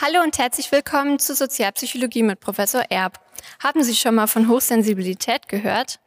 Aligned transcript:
Hallo 0.00 0.22
und 0.22 0.38
herzlich 0.38 0.70
willkommen 0.70 1.18
zu 1.18 1.34
Sozialpsychologie 1.34 2.22
mit 2.22 2.38
Professor 2.38 2.84
Erb. 2.88 3.18
Haben 3.60 3.82
Sie 3.82 3.96
schon 3.96 4.14
mal 4.14 4.28
von 4.28 4.46
Hochsensibilität 4.46 5.48
gehört? 5.48 5.98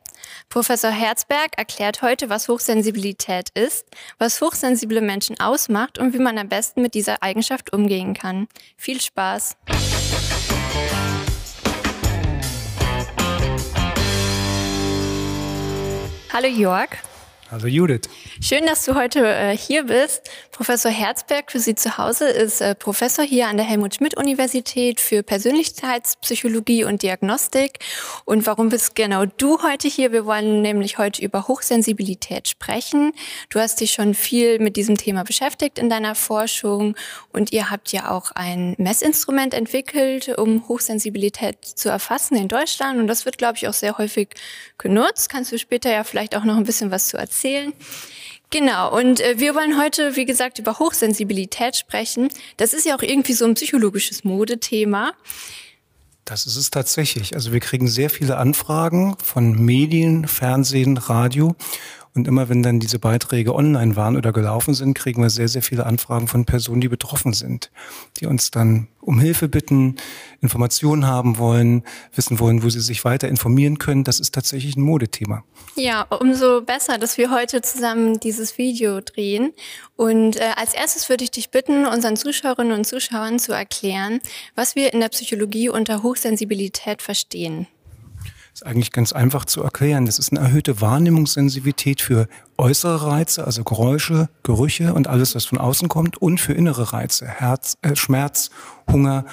Professor 0.48 0.92
Herzberg 0.92 1.58
erklärt 1.58 2.02
heute, 2.02 2.30
was 2.30 2.48
Hochsensibilität 2.48 3.50
ist, 3.50 3.86
was 4.18 4.40
hochsensible 4.40 5.02
Menschen 5.02 5.42
ausmacht 5.42 5.98
und 5.98 6.14
wie 6.14 6.20
man 6.20 6.38
am 6.38 6.48
besten 6.48 6.82
mit 6.82 6.94
dieser 6.94 7.22
Eigenschaft 7.22 7.74
umgehen 7.74 8.14
kann. 8.14 8.48
Viel 8.78 9.02
Spaß! 9.02 9.58
Hallo 16.32 16.48
Jörg. 16.48 16.92
Also 17.52 17.68
Judith. 17.68 18.04
Schön, 18.40 18.66
dass 18.66 18.86
du 18.86 18.96
heute 18.96 19.28
äh, 19.28 19.58
hier 19.58 19.84
bist. 19.84 20.30
Professor 20.54 20.90
Herzberg 20.90 21.52
für 21.52 21.60
Sie 21.60 21.76
zu 21.76 21.98
Hause 21.98 22.30
ist 22.30 22.62
äh, 22.62 22.76
Professor 22.76 23.26
hier 23.26 23.50
an 23.50 23.58
der 23.58 23.66
Helmut-Schmidt-Universität 23.66 25.02
für 25.02 25.22
Persönlichkeitspsychologie 25.22 26.86
und 26.86 27.04
Diagnostik. 27.04 27.80
Und 28.24 28.48
warum 28.48 28.70
bist 28.70 28.96
genau 28.96 29.26
du 29.26 29.62
heute 29.64 29.90
hier? 29.90 30.14
Wir 30.14 30.26
wollen 30.26 30.62
nämlich 30.62 30.98
heute 30.98 31.22
über 31.22 31.50
Hochsensibilität 31.50 32.48
sprechen. 32.48 33.12
Du 33.50 33.60
hast 33.60 33.82
dich 33.82 33.92
schon 33.92 34.14
viel 34.14 34.60
mit 34.60 34.78
diesem 34.78 34.96
Thema 34.96 35.24
beschäftigt 35.26 35.78
in 35.78 35.90
deiner 35.90 36.16
Forschung 36.16 36.96
und 37.34 37.52
ihr 37.52 37.70
habt 37.70 37.92
ja 37.92 38.12
auch 38.12 38.32
ein 38.32 38.76
Messinstrument 38.78 39.54
entwickelt, 39.54 40.30
um 40.38 40.70
Hochsensibilität 40.70 41.66
zu 41.66 41.90
erfassen 41.90 42.38
in 42.38 42.48
Deutschland. 42.48 42.98
Und 42.98 43.08
das 43.08 43.26
wird, 43.26 43.38
glaube 43.38 43.58
ich, 43.58 43.68
auch 43.68 43.74
sehr 43.74 43.98
häufig 43.98 44.30
genutzt. 44.78 45.30
Kannst 45.30 45.52
du 45.52 45.60
später 45.60 45.92
ja 45.92 46.06
vielleicht 46.06 46.38
auch 46.38 46.46
noch 46.46 46.56
ein 46.56 46.64
bisschen 46.64 46.92
was 46.92 47.10
zu 47.10 47.18
erzählen? 47.18 47.41
Erzählen. 47.42 47.74
Genau, 48.50 48.96
und 48.96 49.22
äh, 49.22 49.40
wir 49.40 49.56
wollen 49.56 49.82
heute, 49.82 50.16
wie 50.16 50.26
gesagt, 50.26 50.60
über 50.60 50.78
Hochsensibilität 50.78 51.76
sprechen. 51.76 52.30
Das 52.58 52.74
ist 52.74 52.86
ja 52.86 52.96
auch 52.96 53.02
irgendwie 53.02 53.34
so 53.34 53.46
ein 53.46 53.54
psychologisches 53.54 54.24
Modethema. 54.24 55.14
Das 56.26 56.46
ist 56.46 56.58
es 56.58 56.70
tatsächlich. 56.70 57.34
Also 57.34 57.54
wir 57.54 57.62
kriegen 57.62 57.88
sehr 57.88 58.10
viele 58.10 58.38
Anfragen 58.38 59.16
von 59.24 59.54
Medien, 59.54 60.28
Fernsehen, 60.28 60.98
Radio 60.98 61.56
und 62.14 62.28
immer 62.28 62.50
wenn 62.50 62.62
dann 62.62 62.80
diese 62.80 63.00
Beiträge 63.00 63.56
online 63.56 63.96
waren 63.96 64.18
oder 64.18 64.34
gelaufen 64.34 64.74
sind, 64.74 64.94
kriegen 64.96 65.22
wir 65.22 65.30
sehr, 65.30 65.48
sehr 65.48 65.62
viele 65.62 65.86
Anfragen 65.86 66.28
von 66.28 66.46
Personen, 66.46 66.82
die 66.82 66.90
betroffen 66.90 67.34
sind, 67.34 67.72
die 68.20 68.26
uns 68.26 68.52
dann 68.52 68.88
um 69.00 69.20
Hilfe 69.20 69.48
bitten, 69.48 69.96
Informationen 70.42 71.08
haben 71.08 71.38
wollen, 71.38 71.84
wissen 72.14 72.40
wollen, 72.40 72.64
wo 72.64 72.70
sie 72.70 72.82
sich 72.82 73.06
weiter 73.06 73.30
informieren 73.30 73.78
können. 73.78 74.04
Das 74.04 74.20
ist 74.20 74.36
tatsächlich 74.36 74.76
ein 74.76 74.82
Modethema. 74.82 75.44
Ja, 75.76 76.04
umso 76.04 76.62
besser, 76.62 76.98
dass 76.98 77.18
wir 77.18 77.32
heute 77.32 77.62
zusammen 77.62 78.20
dieses 78.20 78.58
Video 78.58 79.00
drehen. 79.00 79.54
Und 79.96 80.36
äh, 80.36 80.52
als 80.56 80.74
erstes 80.74 81.10
würde 81.10 81.24
ich 81.24 81.32
dich 81.32 81.50
bitten, 81.50 81.86
unseren 81.86 82.18
Zuschauerinnen 82.18 82.78
und 82.78 82.86
Zuschauern 82.86 83.40
zu 83.40 83.54
erklären, 83.54 84.20
was 84.56 84.76
wir 84.76 84.94
in 84.94 85.00
der 85.00 85.10
Psychologie 85.10 85.70
unter 85.70 86.04
Hochsensibilität 86.04 87.02
verstehen 87.02 87.68
ist 88.54 88.66
eigentlich 88.66 88.92
ganz 88.92 89.14
einfach 89.14 89.46
zu 89.46 89.64
erklären. 89.64 90.06
Das 90.06 90.20
ist 90.20 90.32
eine 90.32 90.46
erhöhte 90.46 90.82
Wahrnehmungssensitivität 90.82 92.02
für 92.02 92.28
äußere 92.58 93.08
Reize, 93.08 93.46
also 93.46 93.64
Geräusche, 93.64 94.30
Gerüche 94.44 94.94
und 94.94 95.08
alles, 95.08 95.36
was 95.36 95.46
von 95.46 95.58
außen 95.58 95.88
kommt, 95.90 96.18
und 96.18 96.40
für 96.40 96.54
innere 96.54 96.94
Reize, 96.94 97.28
Herz, 97.28 97.78
äh, 97.82 97.96
Schmerz, 97.96 98.50
Hunger, 98.92 99.26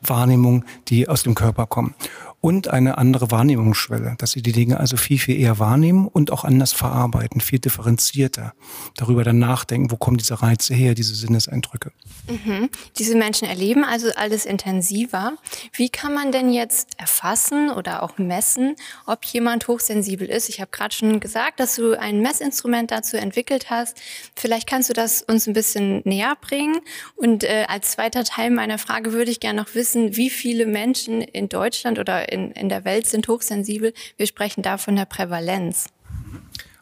Wahrnehmung, 0.00 0.64
die 0.88 1.08
aus 1.08 1.22
dem 1.22 1.34
Körper 1.34 1.66
kommen 1.66 1.94
und 2.42 2.66
eine 2.66 2.98
andere 2.98 3.30
Wahrnehmungsschwelle, 3.30 4.16
dass 4.18 4.32
sie 4.32 4.42
die 4.42 4.50
Dinge 4.50 4.80
also 4.80 4.96
viel, 4.96 5.18
viel 5.18 5.40
eher 5.40 5.60
wahrnehmen 5.60 6.08
und 6.08 6.32
auch 6.32 6.42
anders 6.42 6.72
verarbeiten, 6.72 7.40
viel 7.40 7.60
differenzierter 7.60 8.52
darüber 8.96 9.22
dann 9.22 9.38
nachdenken, 9.38 9.92
wo 9.92 9.96
kommen 9.96 10.16
diese 10.16 10.42
Reize 10.42 10.74
her, 10.74 10.94
diese 10.94 11.14
Sinneseindrücke. 11.14 11.92
Mhm. 12.28 12.68
Diese 12.98 13.14
Menschen 13.14 13.46
erleben 13.46 13.84
also 13.84 14.08
alles 14.16 14.44
intensiver. 14.44 15.34
Wie 15.72 15.88
kann 15.88 16.14
man 16.14 16.32
denn 16.32 16.52
jetzt 16.52 16.90
erfassen 16.98 17.70
oder 17.70 18.02
auch 18.02 18.18
messen, 18.18 18.74
ob 19.06 19.24
jemand 19.24 19.68
hochsensibel 19.68 20.28
ist? 20.28 20.48
Ich 20.48 20.60
habe 20.60 20.72
gerade 20.72 20.92
schon 20.92 21.20
gesagt, 21.20 21.60
dass 21.60 21.76
du 21.76 21.96
ein 21.96 22.22
Messinstrument 22.22 22.90
dazu 22.90 23.16
entwickelt 23.16 23.70
hast. 23.70 23.96
Vielleicht 24.34 24.68
kannst 24.68 24.90
du 24.90 24.94
das 24.94 25.22
uns 25.22 25.46
ein 25.46 25.52
bisschen 25.52 26.02
näher 26.04 26.36
bringen. 26.40 26.80
Und 27.14 27.44
äh, 27.44 27.66
als 27.68 27.92
zweiter 27.92 28.24
Teil 28.24 28.50
meiner 28.50 28.78
Frage 28.78 29.12
würde 29.12 29.30
ich 29.30 29.38
gerne 29.38 29.62
noch 29.62 29.76
wissen, 29.76 30.16
wie 30.16 30.28
viele 30.28 30.66
Menschen 30.66 31.20
in 31.20 31.48
Deutschland 31.48 32.00
oder 32.00 32.31
in, 32.32 32.50
in 32.52 32.68
der 32.68 32.84
Welt 32.84 33.06
sind 33.06 33.28
hochsensibel. 33.28 33.92
Wir 34.16 34.26
sprechen 34.26 34.62
da 34.62 34.78
von 34.78 34.96
der 34.96 35.04
Prävalenz. 35.04 35.86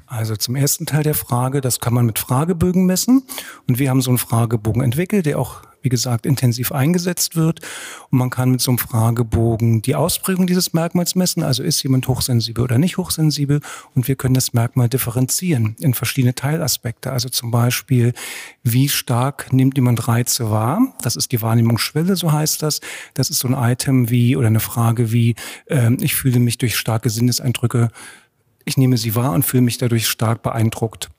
Also 0.06 0.34
zum 0.34 0.56
ersten 0.56 0.86
Teil 0.86 1.04
der 1.04 1.14
Frage, 1.14 1.60
das 1.60 1.78
kann 1.78 1.94
man 1.94 2.04
mit 2.04 2.18
Fragebögen 2.18 2.84
messen. 2.84 3.22
Und 3.68 3.78
wir 3.78 3.90
haben 3.90 4.02
so 4.02 4.10
einen 4.10 4.18
Fragebogen 4.18 4.82
entwickelt, 4.82 5.26
der 5.26 5.38
auch 5.38 5.62
wie 5.82 5.88
gesagt, 5.88 6.26
intensiv 6.26 6.72
eingesetzt 6.72 7.36
wird. 7.36 7.60
Und 8.10 8.18
man 8.18 8.30
kann 8.30 8.50
mit 8.50 8.60
so 8.60 8.70
einem 8.70 8.78
Fragebogen 8.78 9.82
die 9.82 9.94
Ausprägung 9.94 10.46
dieses 10.46 10.72
Merkmals 10.72 11.14
messen. 11.14 11.42
Also 11.42 11.62
ist 11.62 11.82
jemand 11.82 12.08
hochsensibel 12.08 12.64
oder 12.64 12.78
nicht 12.78 12.96
hochsensibel? 12.96 13.60
Und 13.94 14.08
wir 14.08 14.16
können 14.16 14.34
das 14.34 14.52
Merkmal 14.52 14.88
differenzieren 14.88 15.76
in 15.80 15.94
verschiedene 15.94 16.34
Teilaspekte. 16.34 17.12
Also 17.12 17.28
zum 17.28 17.50
Beispiel, 17.50 18.12
wie 18.62 18.88
stark 18.88 19.52
nimmt 19.52 19.76
jemand 19.76 20.08
Reize 20.08 20.50
wahr? 20.50 20.94
Das 21.02 21.16
ist 21.16 21.32
die 21.32 21.42
Wahrnehmungsschwelle, 21.42 22.16
so 22.16 22.32
heißt 22.32 22.62
das. 22.62 22.80
Das 23.14 23.30
ist 23.30 23.40
so 23.40 23.48
ein 23.48 23.54
Item 23.54 24.10
wie 24.10 24.36
oder 24.36 24.48
eine 24.48 24.60
Frage 24.60 25.12
wie, 25.12 25.34
äh, 25.66 25.92
ich 26.00 26.14
fühle 26.14 26.40
mich 26.40 26.58
durch 26.58 26.76
starke 26.76 27.10
Sinneseindrücke 27.10 27.90
ich 28.64 28.76
nehme 28.76 28.96
sie 28.96 29.14
wahr 29.14 29.32
und 29.32 29.44
fühle 29.44 29.62
mich 29.62 29.78
dadurch 29.78 30.06
stark 30.06 30.42
beeindruckt. 30.42 31.10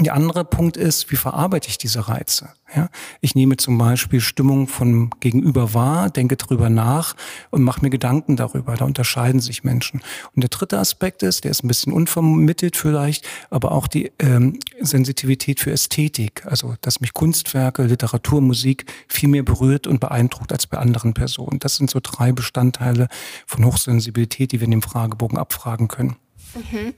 Der 0.00 0.14
andere 0.14 0.44
Punkt 0.44 0.76
ist, 0.76 1.10
wie 1.10 1.16
verarbeite 1.16 1.68
ich 1.68 1.76
diese 1.76 2.06
Reize? 2.06 2.50
Ja, 2.74 2.88
ich 3.20 3.34
nehme 3.34 3.56
zum 3.56 3.78
Beispiel 3.78 4.20
Stimmung 4.20 4.68
von 4.68 5.10
Gegenüber 5.18 5.74
wahr, 5.74 6.08
denke 6.08 6.36
drüber 6.36 6.70
nach 6.70 7.16
und 7.50 7.62
mache 7.62 7.80
mir 7.80 7.90
Gedanken 7.90 8.36
darüber. 8.36 8.76
Da 8.76 8.84
unterscheiden 8.84 9.40
sich 9.40 9.64
Menschen. 9.64 10.00
Und 10.36 10.42
der 10.42 10.50
dritte 10.50 10.78
Aspekt 10.78 11.24
ist, 11.24 11.42
der 11.42 11.50
ist 11.50 11.64
ein 11.64 11.68
bisschen 11.68 11.92
unvermittelt 11.92 12.76
vielleicht, 12.76 13.26
aber 13.50 13.72
auch 13.72 13.88
die 13.88 14.12
ähm, 14.20 14.60
Sensitivität 14.80 15.58
für 15.58 15.72
Ästhetik. 15.72 16.46
Also, 16.46 16.76
dass 16.80 17.00
mich 17.00 17.12
Kunstwerke, 17.12 17.82
Literatur, 17.82 18.40
Musik 18.40 18.84
viel 19.08 19.28
mehr 19.30 19.42
berührt 19.42 19.88
und 19.88 19.98
beeindruckt 19.98 20.52
als 20.52 20.68
bei 20.68 20.78
anderen 20.78 21.14
Personen. 21.14 21.58
Das 21.58 21.74
sind 21.74 21.90
so 21.90 21.98
drei 22.00 22.30
Bestandteile 22.30 23.08
von 23.46 23.64
Hochsensibilität, 23.64 24.52
die 24.52 24.60
wir 24.60 24.66
in 24.66 24.72
dem 24.72 24.82
Fragebogen 24.82 25.38
abfragen 25.38 25.88
können. 25.88 26.16
Mhm. 26.54 26.94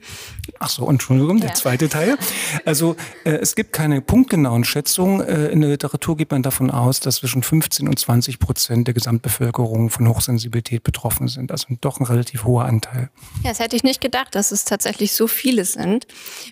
Ach 0.59 0.69
so, 0.69 0.89
Entschuldigung, 0.89 1.37
ja. 1.37 1.47
der 1.47 1.55
zweite 1.55 1.89
Teil. 1.89 2.17
Also 2.65 2.95
äh, 3.23 3.31
es 3.31 3.55
gibt 3.55 3.73
keine 3.73 4.01
punktgenauen 4.01 4.63
Schätzungen. 4.63 5.21
Äh, 5.21 5.47
in 5.47 5.61
der 5.61 5.71
Literatur 5.71 6.17
geht 6.17 6.31
man 6.31 6.43
davon 6.43 6.71
aus, 6.71 6.99
dass 6.99 7.17
zwischen 7.17 7.43
15 7.43 7.87
und 7.87 7.99
20 7.99 8.39
Prozent 8.39 8.87
der 8.87 8.93
Gesamtbevölkerung 8.93 9.89
von 9.89 10.07
Hochsensibilität 10.07 10.83
betroffen 10.83 11.27
sind. 11.27 11.51
Also 11.51 11.67
doch 11.81 11.99
ein 11.99 12.05
relativ 12.05 12.45
hoher 12.45 12.65
Anteil. 12.65 13.09
Ja, 13.43 13.49
das 13.49 13.59
hätte 13.59 13.75
ich 13.75 13.83
nicht 13.83 14.01
gedacht, 14.01 14.35
dass 14.35 14.51
es 14.51 14.65
tatsächlich 14.65 15.13
so 15.13 15.27
viele 15.27 15.65
sind. 15.65 16.07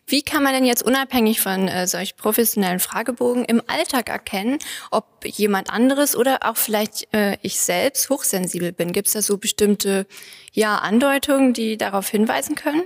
Wie 0.08 0.22
kann 0.22 0.44
man 0.44 0.54
denn 0.54 0.66
jetzt 0.66 0.84
unabhängig 0.84 1.42
von 1.42 1.68
äh, 1.68 1.88
solch 1.88 2.18
professionellen 2.18 2.80
Fragebogen 2.80 3.46
im 3.46 3.62
Alltag 3.68 4.10
erkennen, 4.10 4.60
ob 4.92 5.26
jemand 5.26 5.72
anderes 5.72 6.16
oder 6.16 6.40
auch 6.42 6.58
vielleicht 6.58 7.14
äh, 7.14 7.38
ich 7.42 7.60
selbst 7.60 8.10
hochsensibel 8.10 8.72
bin? 8.72 8.92
Gibt 8.92 9.08
es 9.08 9.14
da 9.14 9.22
so 9.22 9.38
bestimmte 9.38 10.06
ja, 10.52 10.78
Andeutungen, 10.78 11.54
die 11.54 11.78
darauf 11.78 12.10
hinweisen 12.10 12.56
können? 12.56 12.84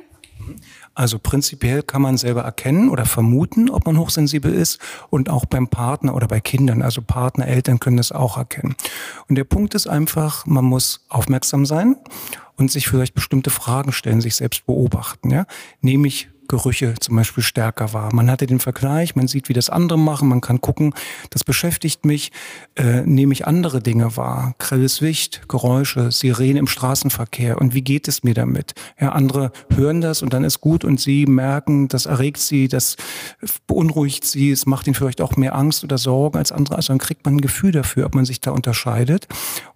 Also 0.94 1.20
prinzipiell 1.20 1.84
kann 1.84 2.02
man 2.02 2.18
selber 2.18 2.42
erkennen 2.42 2.90
oder 2.90 3.06
vermuten, 3.06 3.70
ob 3.70 3.86
man 3.86 3.98
hochsensibel 3.98 4.54
ist 4.54 4.80
und 5.10 5.30
auch 5.30 5.46
beim 5.46 5.68
Partner 5.68 6.16
oder 6.16 6.28
bei 6.28 6.40
Kindern. 6.40 6.82
Also 6.82 7.02
Partner, 7.02 7.48
Eltern 7.48 7.80
können 7.80 7.98
das 7.98 8.12
auch 8.12 8.38
erkennen. 8.38 8.76
Und 9.28 9.36
der 9.36 9.44
Punkt 9.44 9.74
ist 9.74 9.88
einfach, 9.88 10.46
man 10.46 10.66
muss 10.66 11.06
aufmerksam 11.10 11.66
sein 11.66 11.96
und 12.58 12.72
sich 12.72 12.88
vielleicht 12.88 13.16
bestimmte 13.16 13.50
Fragen 13.50 13.92
stellen, 13.92 14.22
sich 14.22 14.36
selbst 14.36 14.66
beobachten. 14.66 15.32
Ja? 15.32 15.46
Nehme 15.82 16.08
ich 16.08 16.30
Gerüche 16.48 16.94
zum 17.00 17.16
Beispiel 17.16 17.44
stärker 17.44 17.94
wahr. 17.94 18.14
Man 18.14 18.30
hatte 18.30 18.46
den 18.46 18.60
Vergleich, 18.60 19.16
man 19.16 19.28
sieht, 19.28 19.50
wie 19.50 19.54
das 19.54 19.70
andere 19.70 19.98
machen, 19.98 20.28
man 20.28 20.42
kann 20.42 20.62
gucken, 20.62 20.94
das 21.30 21.44
beschäftigt 21.44 22.06
mich, 22.06 22.32
äh, 22.76 23.02
nehme 23.02 23.34
ich 23.34 23.48
andere 23.48 23.82
Dinge 23.82 24.18
wahr, 24.18 24.56
grelles 24.60 25.02
Licht, 25.02 25.48
Geräusche, 25.48 26.12
Sirenen 26.12 26.58
im 26.58 26.68
Straßenverkehr 26.68 27.60
und 27.60 27.74
wie 27.74 27.82
geht 27.82 28.08
es 28.08 28.24
mir 28.24 28.34
damit? 28.34 28.74
Ja, 29.00 29.14
andere 29.14 29.52
hören 29.76 30.02
das 30.02 30.22
und 30.22 30.34
dann 30.34 30.44
ist 30.44 30.62
gut 30.62 30.84
und 30.84 31.00
sie 31.00 31.26
merken, 31.26 31.88
das 31.88 32.06
erregt 32.06 32.40
sie, 32.40 32.68
das 32.68 32.98
beunruhigt 33.68 34.26
sie, 34.26 34.52
es 34.52 34.66
macht 34.66 34.88
ihnen 34.88 34.96
vielleicht 34.96 35.22
auch 35.22 35.36
mehr 35.36 35.56
Angst 35.56 35.84
oder 35.84 35.98
Sorgen 35.98 36.38
als 36.38 36.52
andere. 36.52 36.76
Also 36.76 36.94
dann 36.94 37.00
kriegt 37.00 37.26
man 37.26 37.36
ein 37.36 37.42
Gefühl 37.42 37.72
dafür, 37.72 38.06
ob 38.06 38.16
man 38.16 38.26
sich 38.26 38.42
da 38.42 38.52
unterscheidet 38.52 39.28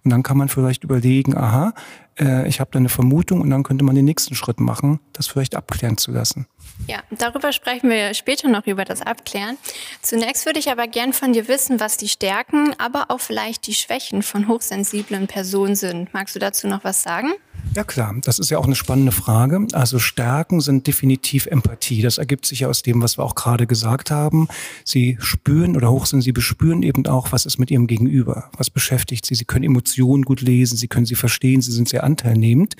und 0.04 0.10
dann 0.10 0.22
kann 0.22 0.36
man 0.36 0.48
vielleicht 0.48 0.84
überlegen, 0.84 1.36
aha, 1.36 1.74
äh, 2.18 2.48
ich 2.48 2.60
habe 2.60 2.70
da 2.72 2.78
eine 2.78 2.88
Vermutung 2.88 3.40
und 3.40 3.50
dann 3.50 3.62
könnte 3.62 3.84
man 3.84 3.94
den 3.94 4.04
nächsten 4.04 4.34
Schritt 4.34 4.60
machen, 4.60 5.00
das 5.12 5.26
vielleicht 5.26 5.54
abklären 5.54 5.96
zu 5.96 6.10
lassen. 6.10 6.46
Ja, 6.86 7.00
darüber 7.10 7.52
sprechen 7.52 7.90
wir 7.90 8.14
später 8.14 8.48
noch 8.48 8.66
über 8.66 8.84
das 8.84 9.02
Abklären. 9.02 9.56
Zunächst 10.00 10.46
würde 10.46 10.58
ich 10.58 10.70
aber 10.70 10.86
gern 10.86 11.12
von 11.12 11.32
dir 11.32 11.48
wissen, 11.48 11.80
was 11.80 11.96
die 11.96 12.08
Stärken, 12.08 12.74
aber 12.78 13.06
auch 13.08 13.20
vielleicht 13.20 13.66
die 13.66 13.74
Schwächen 13.74 14.22
von 14.22 14.48
hochsensiblen 14.48 15.26
Personen 15.26 15.74
sind. 15.74 16.12
Magst 16.14 16.34
du 16.34 16.38
dazu 16.38 16.68
noch 16.68 16.84
was 16.84 17.02
sagen? 17.02 17.32
Ja 17.74 17.84
klar, 17.84 18.14
das 18.22 18.38
ist 18.38 18.50
ja 18.50 18.58
auch 18.58 18.64
eine 18.64 18.74
spannende 18.74 19.12
Frage. 19.12 19.66
Also 19.72 19.98
Stärken 19.98 20.60
sind 20.60 20.86
definitiv 20.86 21.46
Empathie. 21.46 22.02
Das 22.02 22.18
ergibt 22.18 22.46
sich 22.46 22.60
ja 22.60 22.68
aus 22.68 22.82
dem, 22.82 23.02
was 23.02 23.18
wir 23.18 23.24
auch 23.24 23.34
gerade 23.34 23.66
gesagt 23.66 24.10
haben. 24.10 24.48
Sie 24.84 25.16
spüren 25.20 25.76
oder 25.76 25.90
hochsensibel 25.90 26.42
spüren 26.42 26.82
eben 26.82 27.06
auch, 27.06 27.30
was 27.30 27.46
ist 27.46 27.58
mit 27.58 27.70
ihrem 27.70 27.86
Gegenüber, 27.86 28.50
was 28.56 28.70
beschäftigt 28.70 29.26
sie. 29.26 29.34
Sie 29.34 29.44
können 29.44 29.64
Emotionen 29.64 30.24
gut 30.24 30.40
lesen, 30.40 30.76
sie 30.76 30.88
können 30.88 31.06
sie 31.06 31.14
verstehen, 31.14 31.60
sie 31.60 31.72
sind 31.72 31.88
sehr 31.88 32.04
anteilnehmend. 32.04 32.74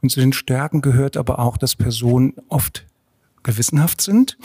Und 0.00 0.10
zu 0.10 0.20
den 0.20 0.32
Stärken 0.32 0.80
gehört 0.80 1.16
aber 1.16 1.38
auch, 1.38 1.56
dass 1.56 1.76
Personen 1.76 2.34
oft 2.48 2.84
gewissenhaft 3.44 4.00
sind 4.00 4.36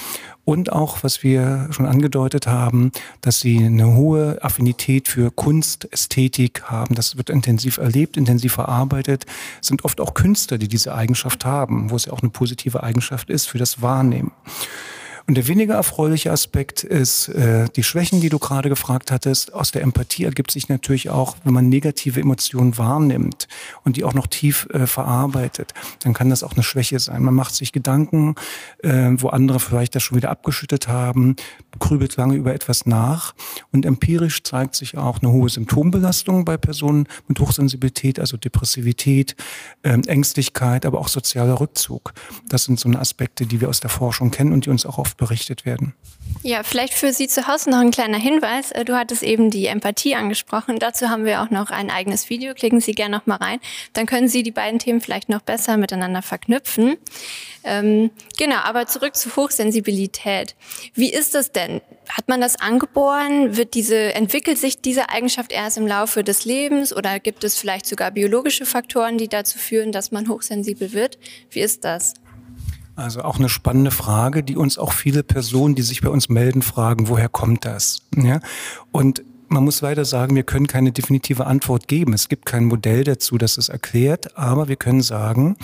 und 0.45 0.71
auch, 0.71 1.03
was 1.03 1.23
wir 1.23 1.67
schon 1.71 1.85
angedeutet 1.85 2.45
haben, 2.45 2.91
dass 3.21 3.39
sie 3.39 3.65
eine 3.65 3.95
hohe 3.95 4.37
Affinität 4.43 5.07
für 5.07 5.31
Kunst, 5.31 5.91
Ästhetik 5.91 6.63
haben. 6.63 6.95
Das 6.95 7.17
wird 7.17 7.29
intensiv 7.29 7.77
erlebt, 7.77 8.17
intensiv 8.17 8.53
verarbeitet. 8.53 9.25
Es 9.61 9.67
sind 9.67 9.83
oft 9.85 9.99
auch 9.99 10.13
Künstler, 10.13 10.57
die 10.57 10.67
diese 10.67 10.93
Eigenschaft 10.93 11.45
haben, 11.45 11.89
wo 11.89 11.95
es 11.95 12.05
ja 12.05 12.13
auch 12.13 12.21
eine 12.21 12.29
positive 12.29 12.83
Eigenschaft 12.83 13.29
ist 13.29 13.47
für 13.47 13.57
das 13.57 13.81
Wahrnehmen. 13.81 14.31
Und 15.29 15.35
der 15.35 15.47
weniger 15.47 15.75
erfreuliche 15.75 16.31
Aspekt 16.31 16.83
ist 16.83 17.27
äh, 17.27 17.67
die 17.75 17.83
Schwächen, 17.83 18.19
die 18.19 18.29
du 18.29 18.39
gerade 18.39 18.67
gefragt 18.67 19.11
hattest. 19.11 19.53
Aus 19.53 19.71
der 19.71 19.83
Empathie 19.83 20.23
ergibt 20.23 20.49
sich 20.49 20.69
natürlich 20.69 21.11
auch, 21.11 21.35
wenn 21.43 21.53
man 21.53 21.69
negative 21.69 22.19
Emotionen 22.19 22.79
wahrnimmt 22.79 23.47
und 23.83 23.95
die 23.95 24.05
auch 24.05 24.15
noch 24.15 24.25
tief 24.25 24.67
äh, 24.73 24.87
verarbeitet, 24.87 25.75
dann 25.99 26.15
kann 26.15 26.31
das 26.31 26.41
auch 26.41 26.53
eine 26.53 26.63
Schwäche 26.63 26.97
sein. 26.97 27.21
Man 27.21 27.35
macht 27.35 27.53
sich 27.53 27.71
Gedanken, 27.71 28.33
äh, 28.79 29.11
wo 29.17 29.27
andere 29.27 29.59
vielleicht 29.59 29.93
das 29.93 30.01
schon 30.01 30.17
wieder 30.17 30.31
abgeschüttet 30.31 30.87
haben, 30.87 31.35
grübelt 31.77 32.15
lange 32.15 32.35
über 32.35 32.53
etwas 32.53 32.85
nach. 32.85 33.33
Und 33.71 33.85
empirisch 33.85 34.43
zeigt 34.43 34.75
sich 34.75 34.97
auch 34.97 35.19
eine 35.21 35.31
hohe 35.31 35.49
Symptombelastung 35.49 36.45
bei 36.45 36.57
Personen 36.57 37.07
mit 37.27 37.39
Hochsensibilität, 37.39 38.19
also 38.19 38.37
Depressivität, 38.37 39.35
äh, 39.83 39.99
Ängstlichkeit, 40.07 40.85
aber 40.85 40.99
auch 40.99 41.07
sozialer 41.07 41.59
Rückzug. 41.59 42.13
Das 42.47 42.63
sind 42.63 42.79
so 42.79 42.89
eine 42.89 42.99
Aspekte, 42.99 43.45
die 43.45 43.61
wir 43.61 43.69
aus 43.69 43.79
der 43.79 43.89
Forschung 43.89 44.31
kennen 44.31 44.53
und 44.53 44.65
die 44.65 44.69
uns 44.69 44.85
auch 44.85 44.97
oft 44.97 45.17
berichtet 45.17 45.65
werden. 45.65 45.93
Ja, 46.43 46.63
vielleicht 46.63 46.93
für 46.93 47.11
Sie 47.11 47.27
zu 47.27 47.47
Hause 47.47 47.69
noch 47.69 47.79
ein 47.79 47.91
kleiner 47.91 48.17
Hinweis. 48.17 48.71
Äh, 48.71 48.85
du 48.85 48.95
hattest 48.95 49.23
eben 49.23 49.49
die 49.49 49.67
Empathie 49.67 50.15
angesprochen. 50.15 50.79
Dazu 50.79 51.09
haben 51.09 51.25
wir 51.25 51.41
auch 51.41 51.49
noch 51.49 51.69
ein 51.69 51.89
eigenes 51.89 52.29
Video. 52.29 52.53
Klicken 52.53 52.79
Sie 52.79 52.93
gerne 52.93 53.17
noch 53.17 53.25
mal 53.25 53.35
rein. 53.35 53.59
Dann 53.93 54.05
können 54.05 54.27
Sie 54.27 54.43
die 54.43 54.51
beiden 54.51 54.79
Themen 54.79 55.01
vielleicht 55.01 55.29
noch 55.29 55.41
besser 55.41 55.77
miteinander 55.77 56.21
verknüpfen. 56.21 56.97
Ähm, 57.63 58.11
genau, 58.37 58.57
aber 58.63 58.87
zurück 58.87 59.15
zu 59.15 59.35
Hochsensibilität. 59.35 60.55
Wie 60.93 61.11
ist 61.11 61.35
das 61.35 61.51
denn? 61.51 61.58
Hat 62.09 62.27
man 62.27 62.41
das 62.41 62.59
angeboren? 62.59 63.55
Wird 63.55 63.73
diese, 63.73 64.13
entwickelt 64.13 64.57
sich 64.57 64.81
diese 64.81 65.09
Eigenschaft 65.09 65.51
erst 65.51 65.77
im 65.77 65.87
Laufe 65.87 66.23
des 66.23 66.45
Lebens 66.45 66.95
oder 66.95 67.19
gibt 67.19 67.43
es 67.43 67.57
vielleicht 67.57 67.85
sogar 67.85 68.11
biologische 68.11 68.65
Faktoren, 68.65 69.17
die 69.17 69.27
dazu 69.27 69.57
führen, 69.57 69.91
dass 69.91 70.11
man 70.11 70.27
hochsensibel 70.27 70.93
wird? 70.93 71.17
Wie 71.51 71.59
ist 71.61 71.85
das? 71.85 72.15
Also 72.95 73.21
auch 73.21 73.37
eine 73.37 73.47
spannende 73.47 73.91
Frage, 73.91 74.43
die 74.43 74.57
uns 74.57 74.77
auch 74.77 74.91
viele 74.91 75.23
Personen, 75.23 75.73
die 75.73 75.83
sich 75.83 76.01
bei 76.01 76.09
uns 76.09 76.27
melden, 76.27 76.61
fragen, 76.61 77.07
woher 77.07 77.29
kommt 77.29 77.63
das? 77.63 78.01
Ja? 78.15 78.41
Und 78.91 79.23
man 79.49 79.63
muss 79.63 79.81
leider 79.81 80.05
sagen, 80.05 80.35
wir 80.35 80.43
können 80.43 80.67
keine 80.67 80.91
definitive 80.91 81.45
Antwort 81.45 81.87
geben. 81.87 82.13
Es 82.13 82.29
gibt 82.29 82.45
kein 82.45 82.65
Modell 82.65 83.03
dazu, 83.03 83.37
das 83.37 83.57
es 83.57 83.69
erklärt, 83.69 84.37
aber 84.37 84.67
wir 84.67 84.75
können 84.75 85.01
sagen, 85.01 85.57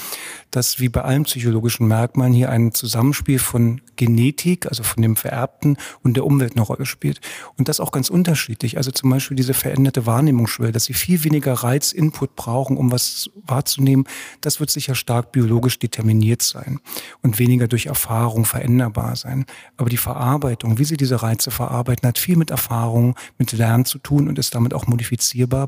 dass 0.52 0.80
wie 0.80 0.90
bei 0.90 1.02
allen 1.02 1.24
psychologischen 1.24 1.88
Merkmalen 1.88 2.34
hier 2.34 2.50
ein 2.50 2.74
Zusammenspiel 2.74 3.40
von 3.40 3.82
Genetik, 3.96 4.66
also 4.66 4.84
von 4.84 5.02
dem 5.02 5.16
Vererbten 5.16 5.78
und 6.04 6.16
der 6.16 6.26
Umwelt 6.26 6.54
eine 6.54 6.62
Rolle 6.62 6.86
spielt. 6.86 7.22
Und 7.58 7.68
das 7.68 7.80
auch 7.80 7.92
ganz 7.92 8.10
unterschiedlich. 8.10 8.78
Also 8.78 8.92
zum 8.92 9.10
Beispiel 9.10 9.38
diese 9.38 9.54
veränderte 9.54 10.06
Wahrnehmungsschwelle, 10.06 10.72
dass 10.72 10.86
sie 10.86 10.94
viel 10.94 11.24
weniger 11.24 11.54
Reizinput 11.54 12.36
brauchen, 12.36 12.78
um 12.78 12.92
was 12.92 13.30
wahrzunehmen, 13.46 14.06
das 14.42 14.60
wird 14.60 14.72
sicher 14.72 14.96
stark 14.96 15.32
biologisch 15.32 15.78
determiniert 15.80 16.42
sein 16.42 16.80
und 17.22 17.38
weniger 17.38 17.68
durch 17.68 17.86
Erfahrung 17.86 18.46
veränderbar 18.46 19.16
sein. 19.16 19.46
Aber 19.78 19.90
die 19.90 19.98
Verarbeitung, 19.98 20.80
wie 20.80 20.86
sie 20.86 20.98
diese 20.98 21.22
Reize 21.22 21.52
verarbeiten, 21.52 22.08
hat 22.08 22.18
viel 22.18 22.38
mit 22.38 22.50
Erfahrung, 22.50 23.16
mit 23.38 23.52
Lernen 23.52 23.75
zu 23.84 23.98
tun 23.98 24.30
und 24.30 24.40
ist 24.40 24.56
damit 24.56 24.74
auch 24.74 24.88
modifizierbar, 24.88 25.68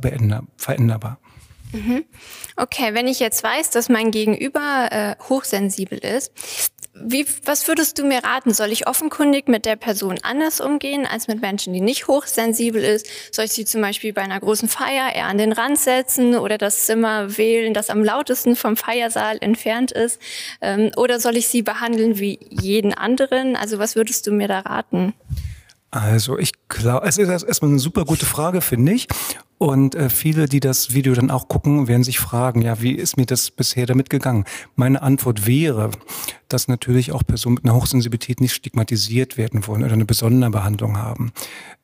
veränderbar. 0.55 1.19
Mhm. 1.73 2.05
Okay, 2.55 2.93
wenn 2.93 3.07
ich 3.07 3.19
jetzt 3.19 3.43
weiß, 3.43 3.71
dass 3.71 3.89
mein 3.89 4.11
Gegenüber 4.11 4.87
äh, 4.91 5.15
hochsensibel 5.27 5.97
ist, 5.97 6.31
wie, 6.99 7.27
was 7.45 7.67
würdest 7.67 7.99
du 7.99 8.03
mir 8.03 8.23
raten? 8.23 8.53
Soll 8.53 8.71
ich 8.71 8.87
offenkundig 8.87 9.47
mit 9.47 9.65
der 9.65 9.75
Person 9.75 10.17
anders 10.23 10.59
umgehen 10.59 11.05
als 11.05 11.27
mit 11.27 11.41
Menschen, 11.41 11.73
die 11.73 11.81
nicht 11.81 12.07
hochsensibel 12.07 12.83
ist? 12.83 13.07
Soll 13.31 13.45
ich 13.45 13.51
sie 13.51 13.65
zum 13.65 13.81
Beispiel 13.81 14.13
bei 14.13 14.21
einer 14.21 14.39
großen 14.39 14.67
Feier 14.67 15.13
eher 15.13 15.25
an 15.25 15.37
den 15.37 15.51
Rand 15.51 15.77
setzen 15.77 16.35
oder 16.35 16.57
das 16.57 16.85
Zimmer 16.85 17.37
wählen, 17.37 17.73
das 17.73 17.89
am 17.89 18.03
lautesten 18.03 18.55
vom 18.55 18.77
Feiersaal 18.77 19.37
entfernt 19.41 19.91
ist? 19.91 20.19
Ähm, 20.61 20.91
oder 20.95 21.19
soll 21.19 21.37
ich 21.37 21.47
sie 21.47 21.61
behandeln 21.61 22.17
wie 22.17 22.39
jeden 22.49 22.93
anderen? 22.93 23.55
Also 23.55 23.77
was 23.77 23.95
würdest 23.95 24.25
du 24.25 24.31
mir 24.31 24.47
da 24.47 24.61
raten? 24.61 25.13
Also 25.91 26.37
ich 26.37 26.51
glaube, 26.67 27.07
es 27.07 27.17
ist 27.17 27.29
erstmal 27.29 27.71
eine 27.71 27.79
super 27.79 28.05
gute 28.05 28.25
Frage, 28.25 28.61
finde 28.61 28.93
ich. 28.93 29.07
Und 29.57 29.95
äh, 29.95 30.09
viele, 30.09 30.47
die 30.47 30.59
das 30.59 30.93
Video 30.93 31.13
dann 31.13 31.31
auch 31.31 31.47
gucken, 31.47 31.87
werden 31.87 32.03
sich 32.03 32.19
fragen, 32.19 32.61
ja, 32.61 32.81
wie 32.81 32.91
ist 32.91 33.17
mir 33.17 33.25
das 33.25 33.49
bisher 33.49 33.87
damit 33.87 34.09
gegangen? 34.09 34.45
Meine 34.75 35.01
Antwort 35.01 35.47
wäre, 35.47 35.89
dass 36.47 36.67
natürlich 36.67 37.11
auch 37.11 37.23
Personen 37.25 37.55
mit 37.55 37.65
einer 37.65 37.75
Hochsensibilität 37.75 38.39
nicht 38.39 38.53
stigmatisiert 38.53 39.37
werden 39.37 39.67
wollen 39.67 39.83
oder 39.83 39.93
eine 39.93 40.05
besondere 40.05 40.51
Behandlung 40.51 40.97
haben. 40.97 41.31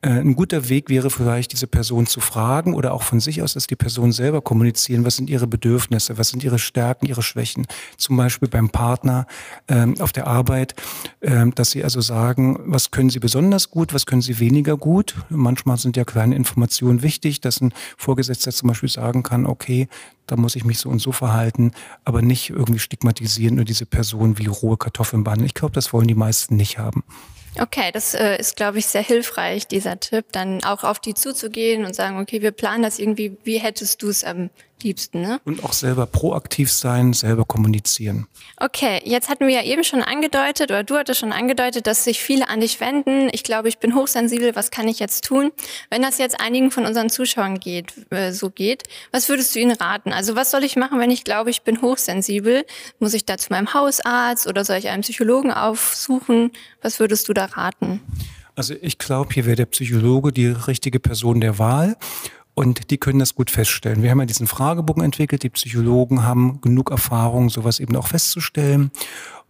Äh, 0.00 0.10
ein 0.10 0.36
guter 0.36 0.68
Weg 0.68 0.88
wäre 0.88 1.10
vielleicht, 1.10 1.52
diese 1.52 1.66
Person 1.66 2.06
zu 2.06 2.20
fragen 2.20 2.74
oder 2.74 2.94
auch 2.94 3.02
von 3.02 3.20
sich 3.20 3.42
aus, 3.42 3.54
dass 3.54 3.66
die 3.66 3.76
Person 3.76 4.12
selber 4.12 4.40
kommunizieren, 4.40 5.04
was 5.04 5.16
sind 5.16 5.28
ihre 5.28 5.46
Bedürfnisse, 5.46 6.16
was 6.18 6.28
sind 6.28 6.44
ihre 6.44 6.58
Stärken, 6.58 7.06
ihre 7.06 7.22
Schwächen. 7.22 7.66
Zum 7.96 8.16
Beispiel 8.16 8.48
beim 8.48 8.70
Partner 8.70 9.26
ähm, 9.68 9.94
auf 10.00 10.12
der 10.12 10.26
Arbeit, 10.26 10.74
ähm, 11.22 11.54
dass 11.54 11.72
sie 11.72 11.84
also 11.84 12.00
sagen, 12.00 12.58
was 12.64 12.90
können 12.90 13.10
sie 13.10 13.20
besonders 13.20 13.70
gut, 13.70 13.92
was 13.92 14.06
können 14.06 14.22
sie 14.22 14.38
weniger 14.38 14.76
gut. 14.76 15.16
Manchmal 15.28 15.76
sind 15.76 15.96
ja 15.96 16.04
kleine 16.04 16.36
Informationen 16.36 17.02
wichtig, 17.02 17.40
dass 17.40 17.60
ein 17.64 17.74
Vorgesetzter 17.96 18.52
zum 18.52 18.68
Beispiel 18.68 18.88
sagen 18.88 19.22
kann, 19.22 19.46
okay, 19.46 19.88
da 20.26 20.36
muss 20.36 20.56
ich 20.56 20.64
mich 20.64 20.78
so 20.78 20.88
und 20.88 21.00
so 21.00 21.12
verhalten, 21.12 21.72
aber 22.04 22.22
nicht 22.22 22.50
irgendwie 22.50 22.78
stigmatisieren 22.78 23.56
oder 23.56 23.64
diese 23.64 23.86
Person 23.86 24.38
wie 24.38 24.46
rohe 24.46 24.76
Kartoffeln 24.76 25.24
behandeln. 25.24 25.46
Ich 25.46 25.54
glaube, 25.54 25.74
das 25.74 25.92
wollen 25.92 26.08
die 26.08 26.14
meisten 26.14 26.56
nicht 26.56 26.78
haben. 26.78 27.04
Okay, 27.60 27.90
das 27.92 28.14
äh, 28.14 28.36
ist, 28.36 28.56
glaube 28.56 28.78
ich, 28.78 28.86
sehr 28.86 29.02
hilfreich, 29.02 29.68
dieser 29.68 30.00
Tipp, 30.00 30.26
dann 30.32 30.64
auch 30.64 30.82
auf 30.82 30.98
die 30.98 31.14
zuzugehen 31.14 31.84
und 31.84 31.94
sagen, 31.94 32.18
okay, 32.18 32.42
wir 32.42 32.50
planen 32.50 32.82
das 32.82 32.98
irgendwie, 32.98 33.36
wie 33.44 33.58
hättest 33.58 34.02
du 34.02 34.08
es 34.08 34.24
am 34.24 34.50
liebsten, 34.82 35.20
ne? 35.20 35.40
Und 35.44 35.64
auch 35.64 35.72
selber 35.72 36.06
proaktiv 36.06 36.70
sein, 36.70 37.12
selber 37.12 37.44
kommunizieren. 37.44 38.26
Okay, 38.58 39.00
jetzt 39.04 39.28
hatten 39.28 39.46
wir 39.46 39.54
ja 39.54 39.62
eben 39.62 39.84
schon 39.84 40.02
angedeutet, 40.02 40.70
oder 40.70 40.84
du 40.84 40.96
hattest 40.96 41.20
schon 41.20 41.32
angedeutet, 41.32 41.86
dass 41.86 42.04
sich 42.04 42.20
viele 42.20 42.48
an 42.48 42.60
dich 42.60 42.80
wenden. 42.80 43.28
Ich 43.32 43.44
glaube, 43.44 43.68
ich 43.68 43.78
bin 43.78 43.94
hochsensibel, 43.94 44.54
was 44.54 44.70
kann 44.70 44.88
ich 44.88 44.98
jetzt 44.98 45.24
tun? 45.24 45.52
Wenn 45.90 46.02
das 46.02 46.18
jetzt 46.18 46.40
einigen 46.40 46.70
von 46.70 46.86
unseren 46.86 47.10
Zuschauern 47.10 47.60
geht, 47.60 47.92
äh, 48.10 48.32
so 48.32 48.50
geht, 48.50 48.84
was 49.12 49.28
würdest 49.28 49.54
du 49.54 49.60
ihnen 49.60 49.76
raten? 49.76 50.12
Also 50.12 50.36
was 50.36 50.50
soll 50.50 50.64
ich 50.64 50.76
machen, 50.76 50.98
wenn 50.98 51.10
ich 51.10 51.24
glaube, 51.24 51.50
ich 51.50 51.62
bin 51.62 51.80
hochsensibel? 51.80 52.64
Muss 52.98 53.14
ich 53.14 53.24
da 53.24 53.38
zu 53.38 53.52
meinem 53.52 53.72
Hausarzt 53.74 54.46
oder 54.46 54.64
soll 54.64 54.76
ich 54.76 54.88
einen 54.88 55.02
Psychologen 55.02 55.52
aufsuchen? 55.52 56.52
Was 56.82 57.00
würdest 57.00 57.28
du 57.28 57.32
da 57.32 57.46
raten? 57.46 58.00
Also 58.56 58.74
ich 58.80 58.98
glaube, 58.98 59.34
hier 59.34 59.46
wäre 59.46 59.56
der 59.56 59.66
Psychologe 59.66 60.32
die 60.32 60.46
richtige 60.46 61.00
Person 61.00 61.40
der 61.40 61.58
Wahl. 61.58 61.96
Und 62.54 62.90
die 62.90 62.98
können 62.98 63.18
das 63.18 63.34
gut 63.34 63.50
feststellen. 63.50 64.02
Wir 64.02 64.10
haben 64.10 64.20
ja 64.20 64.26
diesen 64.26 64.46
Fragebogen 64.46 65.02
entwickelt. 65.02 65.42
Die 65.42 65.50
Psychologen 65.50 66.22
haben 66.22 66.60
genug 66.60 66.90
Erfahrung, 66.90 67.50
sowas 67.50 67.80
eben 67.80 67.96
auch 67.96 68.06
festzustellen. 68.06 68.92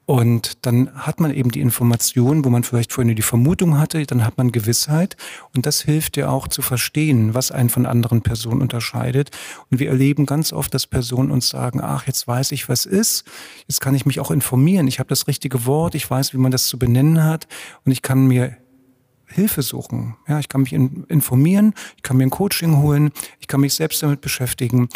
Und 0.06 0.66
dann 0.66 0.90
hat 0.94 1.18
man 1.18 1.32
eben 1.32 1.50
die 1.50 1.62
Information, 1.62 2.44
wo 2.44 2.50
man 2.50 2.62
vielleicht 2.62 2.92
vorhin 2.92 3.08
nur 3.08 3.14
die 3.14 3.23
Vermutung 3.23 3.78
hatte, 3.78 4.04
dann 4.04 4.25
hat 4.25 4.37
man 4.37 4.52
Gewissheit. 4.52 5.16
Und 5.54 5.64
das 5.64 5.80
hilft 5.80 6.18
ja 6.18 6.28
auch 6.28 6.46
zu 6.46 6.61
verstehen, 6.61 7.32
was 7.32 7.50
einen 7.50 7.70
von 7.70 7.87
anderen 7.87 8.20
Personen 8.20 8.61
unterscheidet. 8.61 9.30
Und 9.70 9.80
wir 9.80 9.88
erleben 9.88 10.26
ganz 10.26 10.52
oft, 10.52 10.75
dass 10.75 10.87
Personen 10.87 11.30
uns 11.30 11.49
sagen, 11.49 11.80
ach, 11.82 12.06
jetzt 12.06 12.28
weiß 12.28 12.52
ich, 12.52 12.68
was 12.68 12.84
ist. 12.84 13.25
Jetzt 13.66 13.80
kann 13.80 13.94
ich 13.94 14.04
mich 14.04 14.20
auch 14.20 14.30
informieren. 14.30 14.88
Ich 14.88 14.99
habe 14.99 15.08
das 15.08 15.26
richtige 15.26 15.64
Wort. 15.64 15.94
Ich 15.94 16.11
weiß, 16.11 16.34
wie 16.34 16.38
man 16.38 16.52
das 16.52 16.66
zu 16.66 16.78
benennen 16.78 17.25
hat. 17.25 17.49
Und 17.87 17.92
ich 17.92 18.02
kann 18.02 18.26
mir 18.26 18.58
Hilfe 19.34 19.62
suchen. 19.62 20.16
Ja, 20.28 20.38
ich 20.38 20.48
kann 20.48 20.62
mich 20.62 20.72
in, 20.72 21.04
informieren, 21.04 21.74
ich 21.96 22.02
kann 22.02 22.16
mir 22.16 22.24
ein 22.24 22.30
Coaching 22.30 22.78
holen, 22.78 23.10
ich 23.40 23.48
kann 23.48 23.60
mich 23.60 23.74
selbst 23.74 24.02
damit 24.02 24.20
beschäftigen. 24.20 24.88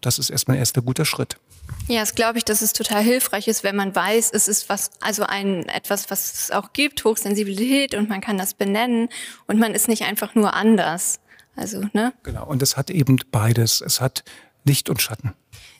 Das 0.00 0.18
ist 0.18 0.30
erstmal 0.30 0.56
ein 0.56 0.60
erster 0.60 0.82
guter 0.82 1.04
Schritt. 1.04 1.36
Ja, 1.88 2.00
das 2.00 2.14
glaube 2.14 2.38
ich, 2.38 2.44
dass 2.44 2.62
es 2.62 2.72
total 2.72 3.02
hilfreich 3.02 3.48
ist, 3.48 3.64
wenn 3.64 3.76
man 3.76 3.94
weiß, 3.94 4.30
es 4.32 4.48
ist 4.48 4.68
was, 4.68 4.90
also 5.00 5.24
ein, 5.24 5.66
etwas, 5.68 6.10
was 6.10 6.32
es 6.32 6.50
auch 6.50 6.72
gibt, 6.72 7.04
Hochsensibilität 7.04 7.94
und 7.94 8.08
man 8.08 8.20
kann 8.20 8.38
das 8.38 8.54
benennen 8.54 9.08
und 9.46 9.58
man 9.58 9.74
ist 9.74 9.88
nicht 9.88 10.04
einfach 10.04 10.34
nur 10.34 10.54
anders. 10.54 11.20
Also, 11.56 11.82
ne? 11.92 12.12
Genau. 12.22 12.46
Und 12.46 12.62
es 12.62 12.76
hat 12.76 12.90
eben 12.90 13.18
beides. 13.30 13.80
Es 13.80 14.00
hat 14.00 14.24
Licht 14.64 14.90
und 14.90 15.00
Schatten. 15.00 15.34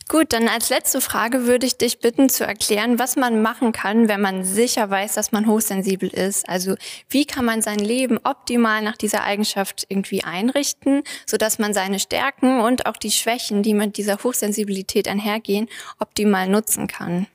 Gut, 0.08 0.34
dann 0.34 0.49
als 0.49 0.68
letzte 0.68 1.00
Frage 1.00 1.46
würde 1.46 1.66
ich 1.66 1.78
dich 1.78 1.99
bitten 1.99 2.28
zu 2.28 2.44
erklären, 2.44 2.99
was 2.99 3.16
man 3.16 3.40
machen 3.40 3.73
kann, 3.73 4.06
wenn 4.06 4.20
man 4.20 4.44
sicher 4.44 4.90
weiß, 4.90 5.14
dass 5.14 5.32
man 5.32 5.46
hochsensibel 5.46 6.11
ist. 6.11 6.46
Also 6.49 6.75
wie 7.08 7.25
kann 7.25 7.46
man 7.46 7.62
sein 7.62 7.78
Leben 7.78 8.18
optimal 8.23 8.82
nach 8.82 8.99
dieser 8.99 9.25
Eigenschaft 9.25 9.87
irgendwie 9.88 10.23
einrichten, 10.23 11.02
sodass 11.26 11.58
man 11.58 11.73
seine 11.73 11.99
Stärken 11.99 12.61
und 12.61 12.84
auch 12.84 12.99
die 12.99 13.11
Schwächen, 13.11 13.62
die 13.62 13.73
mit 13.73 13.96
dieser 13.96 14.23
Hochsensibilität 14.23 15.08
einhergehen, 15.08 15.68
optimal 15.99 16.49
nutzen 16.49 16.87
kann. 16.87 17.26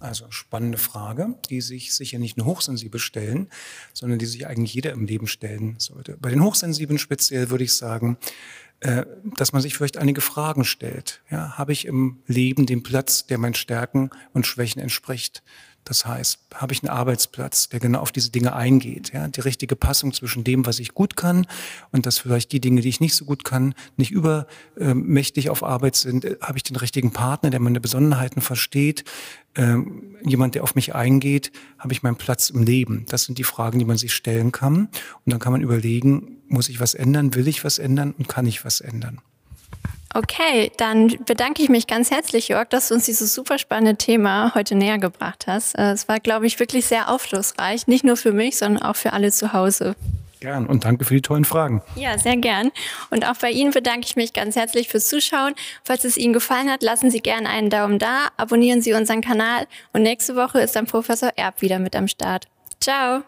Also 0.00 0.26
spannende 0.30 0.78
Frage, 0.78 1.34
die 1.50 1.60
sich 1.60 1.94
sicher 1.94 2.18
nicht 2.18 2.36
nur 2.36 2.46
Hochsensibel 2.46 2.98
stellen, 2.98 3.50
sondern 3.92 4.18
die 4.18 4.26
sich 4.26 4.46
eigentlich 4.46 4.74
jeder 4.74 4.92
im 4.92 5.04
Leben 5.04 5.26
stellen 5.26 5.74
sollte. 5.78 6.16
Bei 6.20 6.30
den 6.30 6.42
Hochsensiblen 6.42 6.98
speziell 6.98 7.50
würde 7.50 7.64
ich 7.64 7.74
sagen, 7.74 8.16
äh, 8.80 9.04
dass 9.36 9.52
man 9.52 9.60
sich 9.60 9.76
vielleicht 9.76 9.96
einige 9.96 10.20
Fragen 10.20 10.64
stellt. 10.64 11.20
Ja, 11.30 11.58
habe 11.58 11.72
ich 11.72 11.84
im 11.84 12.22
Leben 12.26 12.66
den 12.66 12.82
Platz, 12.82 13.26
der 13.26 13.38
meinen 13.38 13.54
Stärken 13.54 14.10
und 14.32 14.46
Schwächen 14.46 14.80
entspricht? 14.80 15.42
Das 15.88 16.04
heißt, 16.04 16.40
habe 16.54 16.74
ich 16.74 16.82
einen 16.82 16.90
Arbeitsplatz, 16.90 17.70
der 17.70 17.80
genau 17.80 18.00
auf 18.00 18.12
diese 18.12 18.30
Dinge 18.30 18.54
eingeht, 18.54 19.14
ja, 19.14 19.26
die 19.26 19.40
richtige 19.40 19.74
Passung 19.74 20.12
zwischen 20.12 20.44
dem, 20.44 20.66
was 20.66 20.80
ich 20.80 20.92
gut 20.92 21.16
kann 21.16 21.46
und 21.92 22.04
dass 22.04 22.18
vielleicht 22.18 22.52
die 22.52 22.60
Dinge, 22.60 22.82
die 22.82 22.90
ich 22.90 23.00
nicht 23.00 23.14
so 23.14 23.24
gut 23.24 23.42
kann, 23.42 23.74
nicht 23.96 24.10
übermächtig 24.10 25.48
auf 25.48 25.62
Arbeit 25.62 25.96
sind. 25.96 26.26
Habe 26.42 26.58
ich 26.58 26.62
den 26.62 26.76
richtigen 26.76 27.10
Partner, 27.12 27.48
der 27.48 27.60
meine 27.60 27.80
Besonderheiten 27.80 28.42
versteht, 28.42 29.04
ähm, 29.54 30.16
jemand, 30.22 30.54
der 30.56 30.62
auf 30.62 30.74
mich 30.74 30.94
eingeht, 30.94 31.52
habe 31.78 31.94
ich 31.94 32.02
meinen 32.02 32.16
Platz 32.16 32.50
im 32.50 32.64
Leben? 32.64 33.06
Das 33.08 33.24
sind 33.24 33.38
die 33.38 33.44
Fragen, 33.44 33.78
die 33.78 33.86
man 33.86 33.96
sich 33.96 34.12
stellen 34.12 34.52
kann. 34.52 34.88
Und 35.24 35.32
dann 35.32 35.38
kann 35.38 35.52
man 35.52 35.62
überlegen, 35.62 36.36
muss 36.48 36.68
ich 36.68 36.80
was 36.80 36.92
ändern, 36.92 37.34
will 37.34 37.48
ich 37.48 37.64
was 37.64 37.78
ändern 37.78 38.14
und 38.18 38.28
kann 38.28 38.44
ich 38.44 38.62
was 38.66 38.82
ändern? 38.82 39.22
Okay, 40.14 40.72
dann 40.78 41.08
bedanke 41.26 41.62
ich 41.62 41.68
mich 41.68 41.86
ganz 41.86 42.10
herzlich, 42.10 42.48
Jörg, 42.48 42.68
dass 42.68 42.88
du 42.88 42.94
uns 42.94 43.04
dieses 43.04 43.34
super 43.34 43.58
spannende 43.58 43.96
Thema 43.96 44.54
heute 44.54 44.74
näher 44.74 44.98
gebracht 44.98 45.46
hast. 45.46 45.78
Äh, 45.78 45.92
es 45.92 46.08
war, 46.08 46.18
glaube 46.18 46.46
ich, 46.46 46.58
wirklich 46.58 46.86
sehr 46.86 47.10
aufschlussreich, 47.10 47.86
nicht 47.86 48.04
nur 48.04 48.16
für 48.16 48.32
mich, 48.32 48.56
sondern 48.56 48.82
auch 48.82 48.96
für 48.96 49.12
alle 49.12 49.30
zu 49.30 49.52
Hause. 49.52 49.94
Gern 50.40 50.66
und 50.66 50.84
danke 50.84 51.04
für 51.04 51.14
die 51.14 51.20
tollen 51.20 51.44
Fragen. 51.44 51.82
Ja, 51.96 52.16
sehr 52.16 52.36
gern. 52.36 52.70
Und 53.10 53.26
auch 53.26 53.36
bei 53.36 53.50
Ihnen 53.50 53.72
bedanke 53.72 54.06
ich 54.06 54.16
mich 54.16 54.32
ganz 54.32 54.54
herzlich 54.56 54.88
fürs 54.88 55.08
Zuschauen. 55.08 55.54
Falls 55.84 56.04
es 56.04 56.16
Ihnen 56.16 56.32
gefallen 56.32 56.70
hat, 56.70 56.82
lassen 56.82 57.10
Sie 57.10 57.20
gerne 57.20 57.48
einen 57.48 57.70
Daumen 57.70 57.98
da, 57.98 58.28
abonnieren 58.36 58.80
Sie 58.80 58.94
unseren 58.94 59.20
Kanal 59.20 59.66
und 59.92 60.02
nächste 60.02 60.36
Woche 60.36 60.60
ist 60.60 60.76
dann 60.76 60.86
Professor 60.86 61.32
Erb 61.36 61.60
wieder 61.60 61.80
mit 61.80 61.96
am 61.96 62.08
Start. 62.08 62.46
Ciao. 62.80 63.22